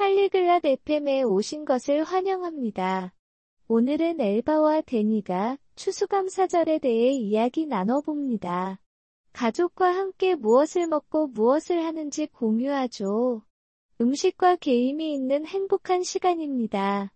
팔리글랏 0.00 0.64
FM에 0.64 1.22
오신 1.24 1.66
것을 1.66 2.04
환영합니다. 2.04 3.12
오늘은 3.68 4.18
엘바와 4.18 4.80
데니가 4.80 5.58
추수감사절에 5.76 6.78
대해 6.78 7.10
이야기 7.10 7.66
나눠봅니다. 7.66 8.80
가족과 9.34 9.94
함께 9.94 10.34
무엇을 10.34 10.86
먹고 10.86 11.26
무엇을 11.26 11.84
하는지 11.84 12.26
공유하죠. 12.28 13.42
음식과 14.00 14.56
게임이 14.56 15.12
있는 15.12 15.44
행복한 15.44 16.02
시간입니다. 16.02 17.12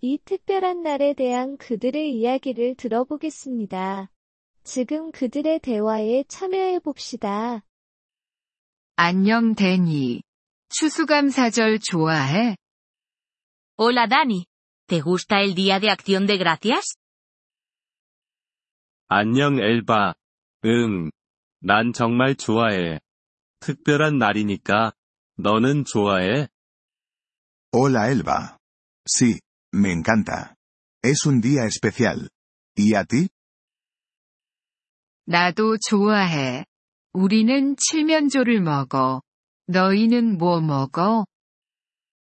이 0.00 0.18
특별한 0.24 0.82
날에 0.82 1.14
대한 1.14 1.56
그들의 1.56 2.16
이야기를 2.16 2.74
들어보겠습니다. 2.74 4.10
지금 4.64 5.12
그들의 5.12 5.60
대화에 5.60 6.24
참여해 6.26 6.80
봅시다. 6.80 7.64
안녕 8.96 9.54
데니. 9.54 10.22
추수감사절 10.68 11.78
좋아해? 11.80 12.56
Hola 13.76 14.06
Dani. 14.06 14.46
¿Te 14.86 15.00
gusta 15.00 15.40
el 15.40 15.54
Día 15.54 15.80
de 15.80 15.90
Acción 15.90 16.26
de 16.26 16.36
Gracias? 16.36 16.96
안녕 19.08 19.58
엘바. 19.58 20.14
응. 20.64 21.10
난 21.60 21.92
정말 21.92 22.34
좋아해. 22.34 23.00
특별한 23.60 24.18
날이니까. 24.18 24.92
너는 25.36 25.84
좋아해? 25.84 26.48
Hola 27.72 28.08
Elba. 28.10 28.58
Sí, 29.06 29.40
me 29.74 29.92
encanta. 29.92 30.54
Es 31.02 31.26
un 31.26 31.40
día 31.40 31.64
especial. 31.66 32.28
¿Y 32.76 32.94
a 32.94 33.04
ti? 33.04 33.28
나도 35.26 35.78
좋아해. 35.78 36.64
우리는 37.12 37.76
칠면조를 37.76 38.60
먹어. 38.60 39.22
너희는 39.67 40.37
뭐 40.37 40.61
먹어? 40.61 41.25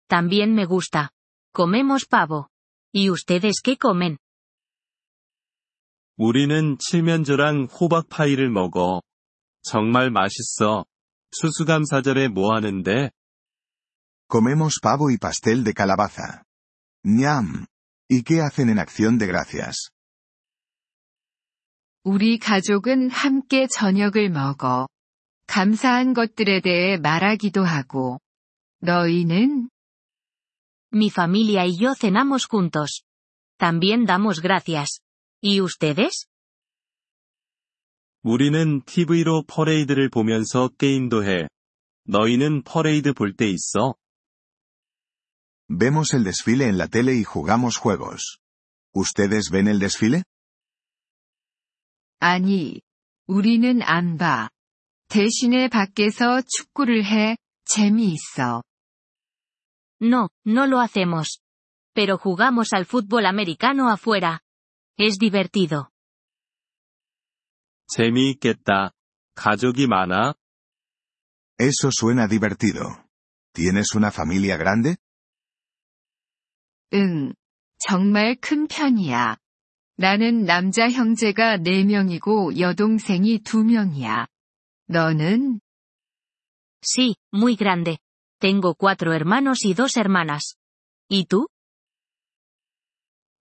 También 0.08 0.52
me 0.52 0.66
gusta. 0.66 1.10
Comemos 1.54 2.06
pavo. 2.06 2.48
¿Y 2.92 3.10
ustedes 3.10 3.62
qué 3.62 3.76
comen? 3.76 4.18
우리는 6.16 6.76
칠면조랑 6.78 7.68
호박 7.72 8.08
파이를 8.08 8.50
먹어. 8.50 9.02
정말 9.62 10.10
맛있어. 10.10 10.84
추수감사절에 11.30 12.28
뭐 12.28 12.54
하는데? 12.54 13.10
Comemos 14.28 14.78
pavo 14.80 15.10
y 15.10 15.16
pastel 15.16 15.64
de 15.64 15.72
calabaza. 15.72 16.44
¡Ñam! 17.04 17.66
¿Y 18.08 18.22
qué 18.22 18.42
hacen 18.42 18.68
en 18.68 18.78
acción 18.78 19.18
de 19.18 19.26
gracias? 19.26 19.90
우리 22.04 22.38
가족은 22.38 23.10
함께 23.10 23.66
저녁을 23.68 24.28
먹어. 24.28 24.88
감사한 25.46 26.14
것들에 26.14 26.60
대해 26.60 26.96
말하기도 26.96 27.64
하고. 27.64 28.20
너희는? 28.80 29.68
Mi 30.94 31.08
familia 31.08 31.64
y 31.64 31.76
yo 31.78 31.94
cenamos 31.94 32.46
juntos. 32.46 33.04
También 33.58 34.04
damos 34.06 34.40
gracias. 34.40 35.00
¿Y 35.42 35.60
ustedes? 35.60 36.26
우리는 38.22 38.82
TV로 38.84 39.44
퍼레이드를 39.46 40.08
보면서 40.08 40.68
게임도 40.78 41.24
해. 41.24 41.48
너희는 42.04 42.62
퍼레이드 42.62 43.12
볼 43.12 43.34
때 43.36 43.48
있어? 43.50 43.94
Vemos 45.68 46.12
el 46.14 46.24
desfile 46.24 46.68
en 46.68 46.76
la 46.76 46.86
tele 46.86 47.14
y 47.14 47.24
jugamos 47.24 47.78
juegos. 47.78 48.38
¿Ustedes 48.94 49.50
ven 49.50 49.68
el 49.68 49.78
desfile? 49.78 50.22
아니. 52.20 52.80
우리는 53.26 53.82
안 53.82 54.18
봐. 54.18 54.50
대신에 55.09 55.67
밖에서 55.67 56.41
축구를 56.41 57.05
해. 57.05 57.37
재미있어. 57.65 58.63
No, 60.01 60.29
no 60.45 60.65
lo 60.65 60.79
hacemos. 60.79 61.41
Pero 61.93 62.17
jugamos 62.17 62.73
al 62.73 62.85
fútbol 62.85 63.25
americano 63.25 63.89
afuera. 63.89 64.41
Es 64.99 65.17
divertido. 65.17 65.89
재미있겠다. 67.87 68.91
가족이 69.35 69.87
많아? 69.87 70.33
Eso 71.59 71.89
suena 71.91 72.27
divertido. 72.27 72.81
¿Tienes 73.53 73.95
una 73.95 74.09
familia 74.09 74.57
grande? 74.57 74.97
응. 76.93 77.33
정말 77.79 78.35
큰 78.35 78.67
편이야. 78.67 79.37
나는 79.97 80.45
남자 80.45 80.89
형제가 80.89 81.57
4명이고 81.57 82.59
여동생이 82.59 83.39
2명이야. 83.39 84.27
너는? 84.88 85.60
Sí, 86.82 87.16
muy 87.32 87.56
grande. 87.56 87.98
Tengo 88.40 88.74
cuatro 88.74 89.12
hermanos 89.12 89.64
y 89.64 89.74
dos 89.74 89.96
hermanas. 89.96 90.56
¿Y 91.08 91.26
tú? 91.26 91.48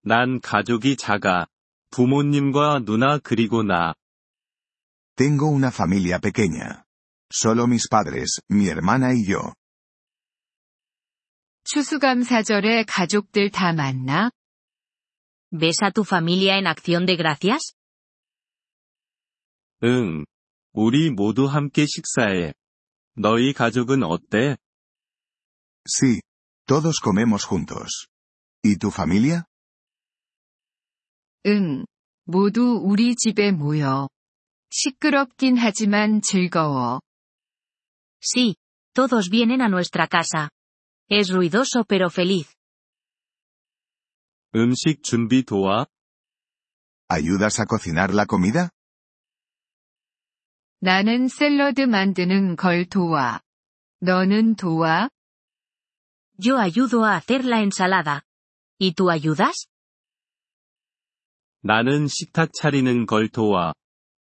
난 0.04 0.40
가족이 0.42 0.96
작아. 0.98 1.48
부모님과 1.92 2.84
누나 2.86 3.18
그리고 3.20 3.64
나. 3.64 3.94
Tengo 5.16 5.48
una 5.48 5.72
familia 5.72 6.20
pequeña. 6.20 6.86
Solo 7.32 7.68
mis 7.68 7.88
padres, 7.88 8.42
mi 8.50 8.68
hermana 8.68 9.14
y 9.14 9.26
yo. 9.26 9.54
추수감사절에 11.64 12.84
가족들 12.86 13.52
다 13.52 13.72
만나? 13.74 14.32
¿Ves 15.52 15.84
a 15.84 15.92
tu 15.92 16.04
familia 16.04 16.58
en 16.58 16.66
acción 16.66 17.06
de 17.06 17.16
gracias? 17.16 17.76
응. 19.84 20.26
우리 20.76 21.10
모두 21.10 21.48
함께 21.48 21.86
식사해. 21.86 22.54
너희 23.16 23.54
가족은 23.54 24.04
어때? 24.04 24.58
Sí. 25.86 26.22
Todos 26.66 27.00
comemos 27.02 27.44
juntos. 27.46 28.08
¿Y 28.64 28.78
tu 28.78 28.90
familia? 28.90 29.44
응. 31.48 31.86
모두 32.26 32.80
우리 32.84 33.16
집에 33.16 33.52
모여. 33.52 34.08
시끄럽긴 34.70 35.58
하지만 35.58 36.22
즐거워. 36.22 37.02
Sí, 38.22 38.56
todos 38.94 39.30
vienen 39.30 39.62
a 39.62 39.68
nuestra 39.68 40.08
casa. 40.08 40.50
Es 41.10 41.30
ruidoso 41.30 41.84
pero 41.84 42.10
feliz. 42.10 42.54
음식 44.56 45.04
준비 45.04 45.44
도와? 45.44 45.88
¿Ayudas 47.10 47.60
a 47.60 47.66
cocinar 47.66 48.14
la 48.14 48.26
comida? 48.26 48.70
나는 50.81 51.29
샐러드 51.29 51.81
만드는 51.81 52.57
걸 52.57 52.85
도와. 52.85 53.41
너는 54.01 54.57
도와? 54.57 55.09
Yo 56.39 56.59
ayudo 56.59 57.05
a 57.05 57.17
hacer 57.17 57.47
la 57.47 57.63
ensalada. 57.63 58.23
¿Y 58.79 58.93
tú 58.93 59.11
ayudas? 59.11 59.69
나는 61.63 62.07
식탁 62.09 62.53
차리는 62.53 63.07
걸 63.07 63.29
도와. 63.29 63.73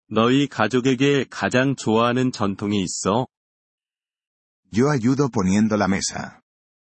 너희 0.09 0.47
가족에게 0.47 1.25
가장 1.29 1.75
좋아하는 1.75 2.31
전통이 2.31 2.81
있어? 2.83 3.27
Yo 4.71 4.91
ayudo 4.91 5.29
poniendo 5.29 5.75
la 5.75 5.87
mesa. 5.87 6.41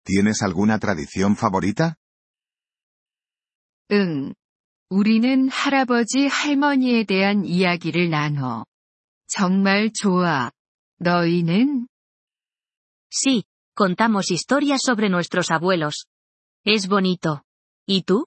¿Tienes 0.05 0.43
alguna 0.43 0.77
tradición 0.77 1.33
favorita? 1.33 1.95
응. 3.91 4.33
우리는 4.89 5.49
할아버지 5.49 6.27
할머니에 6.27 7.03
대한 7.03 7.43
이야기를 7.43 8.09
나눠. 8.09 8.65
정말 9.27 9.91
좋아. 9.93 10.51
너희는? 10.99 11.87
Sí, 13.09 13.43
contamos 13.75 14.31
historias 14.31 14.81
sobre 14.83 15.09
nuestros 15.09 15.51
abuelos. 15.51 16.07
Es 16.65 16.87
bonito. 16.87 17.43
¿Y 17.85 18.01
tú? 18.03 18.25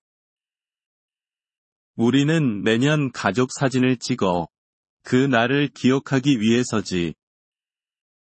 우리는 1.96 2.62
매년 2.62 3.10
가족 3.12 3.50
사진을 3.52 3.98
찍어. 3.98 4.48
그 5.02 5.16
날을 5.16 5.68
기억하기 5.68 6.40
위해서지. 6.40 7.14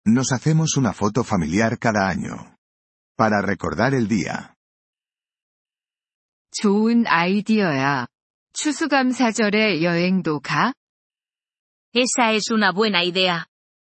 Nos 0.06 0.32
hacemos 0.32 0.76
una 0.78 0.92
foto 0.92 1.22
familiar 1.22 1.78
cada 1.78 2.08
año. 2.08 2.56
Para 3.16 3.42
recordar 3.42 3.94
el 3.94 4.08
día. 4.08 4.54
좋은 6.52 7.06
아이디어야. 7.06 8.06
추수감사절에 8.54 9.82
여행도 9.82 10.40
가? 10.40 10.72
Esa 11.93 12.33
es 12.33 12.49
una 12.51 12.71
buena 12.71 13.03
idea. 13.03 13.47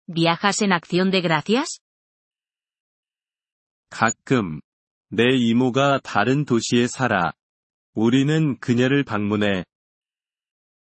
¿Viajas 0.07 0.63
en 0.63 0.73
acción 0.73 1.11
de 1.11 1.21
gracias? 1.21 1.81
가끔. 3.91 4.61
내 5.11 5.25
이모가 5.35 6.01
다른 6.03 6.45
도시에 6.45 6.87
살아. 6.87 7.33
우리는 7.95 8.59
그녀를 8.61 9.05
방문해. 9.05 9.65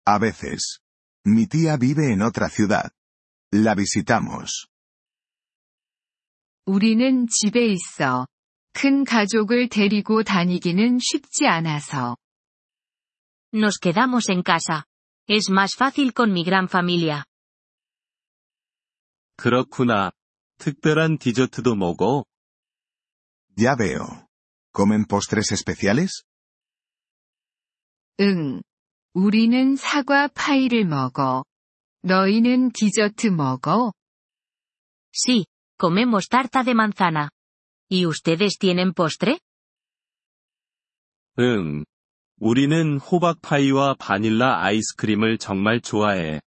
A 0.07 0.19
veces. 0.19 0.79
Mi 1.25 1.47
tía 1.47 1.77
vive 1.77 2.11
en 2.11 2.21
otra 2.21 2.49
ciudad. 2.49 2.89
La 3.53 3.75
visitamos. 3.75 4.67
우리는 6.65 7.27
집에 7.27 7.65
있어. 7.67 8.27
큰 8.73 9.03
가족을 9.03 9.69
데리고 9.69 10.23
다니기는 10.23 10.99
쉽지 10.99 11.47
않아서. 11.47 12.17
Nos 13.53 13.79
quedamos 13.79 14.29
en 14.29 14.43
casa. 14.43 14.83
Es 15.31 15.49
más 15.49 15.75
fácil 15.75 16.13
con 16.13 16.31
mi 16.31 16.43
gran 16.43 16.69
familia. 16.69 17.23
그렇구나. 19.37 20.11
특별한 20.57 21.17
디저트도 21.19 21.75
먹어? 21.75 22.25
Ya 23.57 23.75
veo. 23.75 24.27
¿Comen 24.73 25.05
postres 25.07 25.51
especiales? 25.51 26.23
응. 28.19 28.61
우리는 29.13 29.75
사과 29.75 30.27
파이를 30.27 30.85
먹어. 30.85 31.43
너희는 32.01 32.71
디저트 32.71 33.27
먹어? 33.27 33.93
Sí, 35.11 35.45
comemos 35.77 36.27
tarta 36.29 36.63
de 36.63 36.73
manzana. 36.73 37.29
¿Y 37.89 38.05
ustedes 38.05 38.57
tienen 38.59 38.93
postre? 38.93 39.39
응. 41.39 41.83
우리는 42.44 42.98
호박 42.98 43.40
파이와 43.40 43.94
바닐라 44.00 44.64
아이스크림을 44.64 45.38
정말 45.38 45.80
좋아해. 45.80 46.40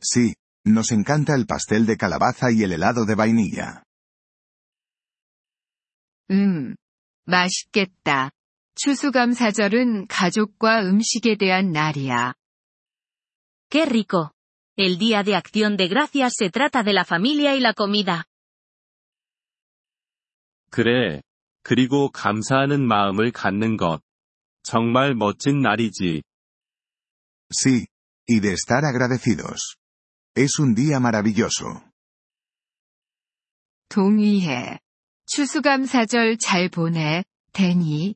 Sí, 0.00 0.34
nos 0.66 0.90
encanta 0.90 1.36
el 1.36 1.46
pastel 1.46 1.86
de 1.86 1.96
calabaza 1.96 2.50
y 2.50 2.64
el 2.64 2.72
helado 2.72 3.06
de 3.06 3.14
vainilla. 3.14 3.84
음. 6.32 6.74
맛있겠다. 7.26 8.30
추수감사절은 8.74 10.08
가족과 10.08 10.80
음식에 10.80 11.36
대한 11.36 11.70
날이야. 11.70 12.34
¡Qué 13.70 13.84
rico! 13.84 14.32
El 14.76 14.98
Día 14.98 15.22
de 15.22 15.36
Acción 15.36 15.76
de 15.76 15.86
Gracias 15.86 16.32
se 16.36 16.50
trata 16.50 16.82
de 16.82 16.92
la 16.92 17.04
familia 17.04 17.54
y 17.54 17.60
la 17.60 17.72
comida. 17.72 18.24
그래. 20.70 21.22
그리고 21.62 22.10
감사하는 22.10 22.84
마음을 22.84 23.30
갖는 23.30 23.76
것. 23.76 24.05
정말 24.65 25.15
멋진 25.15 25.61
날이지. 25.61 26.23
Sí, 27.51 27.87
y 28.27 28.39
de 28.39 28.53
estar 28.53 28.85
agradecidos. 28.85 29.77
Es 30.35 30.59
un 30.59 30.75
día 30.75 30.99
maravilloso. 30.99 31.83
동의해. 33.89 34.79
추수감사절 35.25 36.37
잘 36.37 36.69
보내, 36.69 37.23
데니. 37.51 38.15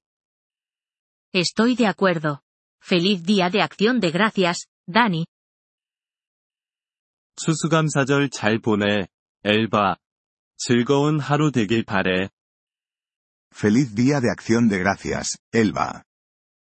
Estoy 1.34 1.76
de 1.76 1.88
acuerdo. 1.88 2.42
Feliz 2.82 3.24
Día 3.24 3.50
de 3.50 3.62
Acción 3.62 4.00
de 4.00 4.12
Gracias, 4.12 4.68
Dani. 4.88 5.26
추수감사절 7.36 8.30
잘 8.30 8.60
보내, 8.60 9.08
엘바. 9.44 9.98
즐거운 10.58 11.20
하루 11.20 11.52
되길 11.52 11.84
바래. 11.84 12.30
Feliz 13.52 13.94
Día 13.94 14.22
de 14.22 14.30
Acción 14.32 14.70
de 14.70 14.80
Gracias, 14.80 15.38
Elba. 15.52 16.04